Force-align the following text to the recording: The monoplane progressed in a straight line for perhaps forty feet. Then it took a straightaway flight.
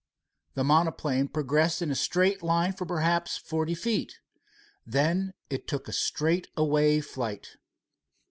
The 0.55 0.63
monoplane 0.63 1.27
progressed 1.27 1.79
in 1.83 1.91
a 1.91 1.93
straight 1.95 2.41
line 2.41 2.73
for 2.73 2.87
perhaps 2.87 3.37
forty 3.37 3.75
feet. 3.75 4.17
Then 4.83 5.35
it 5.51 5.67
took 5.67 5.87
a 5.87 5.91
straightaway 5.93 7.01
flight. 7.01 7.57